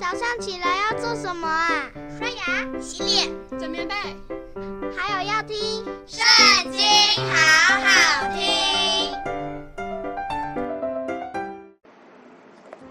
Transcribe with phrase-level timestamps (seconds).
[0.00, 1.84] 早上起来要做什么啊？
[2.18, 3.94] 刷牙、洗脸、整棉被，
[4.96, 5.54] 还有要听
[6.06, 6.80] 《圣经》，
[7.30, 9.12] 好好听。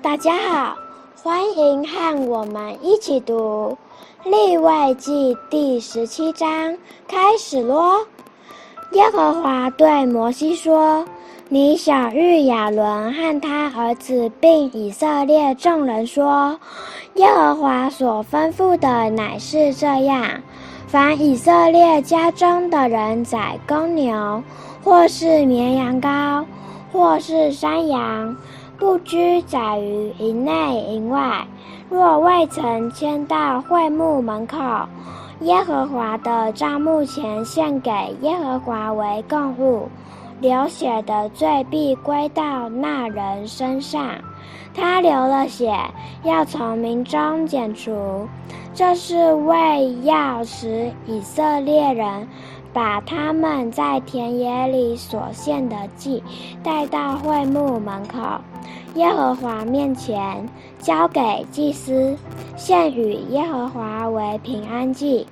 [0.03, 0.77] 大家好，
[1.23, 3.75] 欢迎和我们一起读
[4.29, 8.05] 《例外记》第十七章，开始咯。
[8.91, 11.03] 耶和华对摩西说。
[11.51, 16.59] 你晓諭亚伦和他儿子，并以色列众人说：
[17.15, 20.41] 耶和华所吩咐的乃是这样：
[20.87, 24.43] 凡以色列家中的人宰公牛，
[24.83, 26.45] 或是绵羊羔，
[26.93, 28.35] 或是山羊，
[28.77, 31.45] 不拘宰于营内营外，
[31.89, 34.57] 若未曾牵到会幕门口，
[35.41, 37.91] 耶和华的帐幕前献给
[38.21, 39.89] 耶和华为供物。
[40.41, 44.01] 流血的罪必归到那人身上，
[44.73, 45.73] 他流了血，
[46.23, 48.27] 要从民中剪除。
[48.73, 52.27] 这是为要使以色列人
[52.71, 56.23] 把他们在田野里所献的祭
[56.63, 58.19] 带到会幕门口，
[58.95, 62.15] 耶和华面前，交给祭司，
[62.55, 65.27] 献与耶和华为平安祭。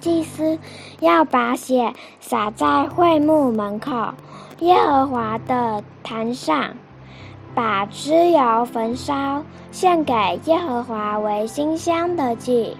[0.00, 0.58] 祭司
[1.00, 3.92] 要把血洒在会幕门口，
[4.60, 6.74] 耶和华的坛上，
[7.54, 12.76] 把脂油焚烧，献给耶和华为馨香的祭。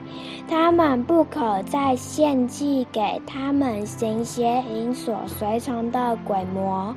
[0.48, 6.94] 他们不可再献祭给他们行邪淫所随从的鬼魔，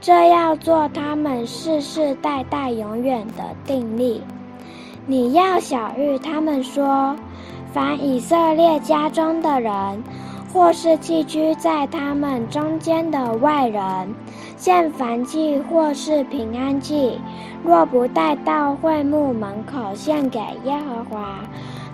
[0.00, 4.22] 这要做他们世世代代永远的定例。
[5.06, 7.16] 你要小玉他们说。
[7.72, 10.02] 凡以色列家中的人，
[10.52, 14.14] 或是寄居在他们中间的外人，
[14.56, 17.20] 献燔祭或是平安祭，
[17.64, 21.38] 若不带到会幕门口献给耶和华，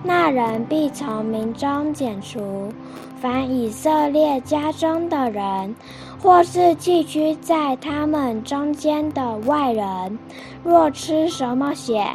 [0.07, 2.73] 那人必从民中剪除。
[3.21, 5.75] 凡以色列家中的人，
[6.23, 10.19] 或是寄居在他们中间的外人，
[10.63, 12.07] 若吃什么血，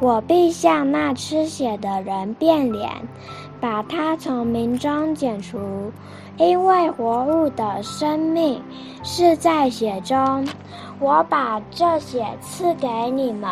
[0.00, 2.90] 我必向那吃血的人变脸，
[3.60, 5.58] 把他从民中剪除。
[6.38, 8.60] 因为活物的生命
[9.02, 10.46] 是在血中，
[10.98, 13.50] 我把这血赐给你们，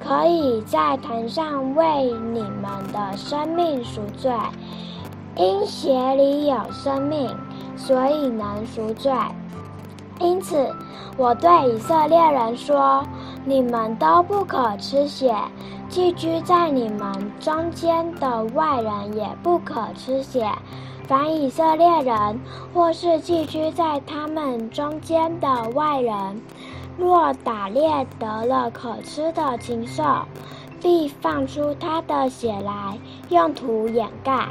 [0.00, 4.32] 可以在坛上为你们的生命赎罪。
[5.36, 7.28] 因血里有生命，
[7.76, 9.12] 所以能赎罪。
[10.20, 10.72] 因此，
[11.16, 13.04] 我对以色列人说：
[13.44, 15.34] 你们都不可吃血；
[15.88, 20.48] 寄居在你们中间的外人也不可吃血。
[21.08, 22.40] 凡以色列人
[22.72, 26.40] 或是寄居在他们中间的外人，
[26.96, 30.02] 若打猎得了可吃的禽兽，
[30.80, 34.48] 必放出他的血来，用土掩盖。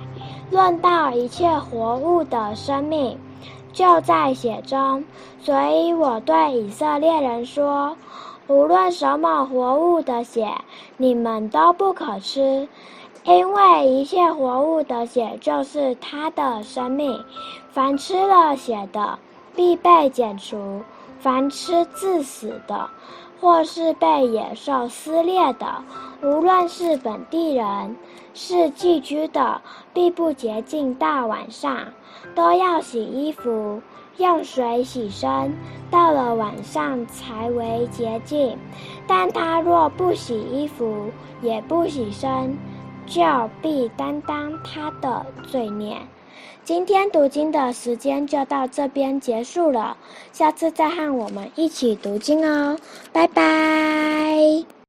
[0.52, 3.18] 论到一切活物的生命，
[3.72, 5.04] 就在血中，
[5.40, 7.96] 所以我对以色列人说：
[8.48, 10.54] 无论什么活物的血，
[10.98, 12.68] 你们都不可吃，
[13.24, 17.24] 因为一切活物的血就是他的生命。
[17.72, 19.18] 凡吃了血的，
[19.56, 20.58] 必被剪除；
[21.24, 22.90] 凡吃自死的，
[23.40, 25.82] 或是被野兽撕裂的，
[26.22, 27.96] 无论是本地人，
[28.34, 29.62] 是寄居的，
[29.94, 31.78] 必不洁净大晚上，
[32.36, 33.82] 都要洗衣服，
[34.18, 35.58] 用水洗身，
[35.90, 38.58] 到了晚上才为洁净。
[39.08, 41.10] 但他若不洗衣服，
[41.42, 42.58] 也不洗身，
[43.06, 43.24] 就
[43.62, 45.96] 必担当他的罪孽。
[46.64, 49.98] 今天读经的时间就到这边结束了，
[50.32, 52.78] 下次再和我们一起读经哦，
[53.12, 54.74] 拜拜。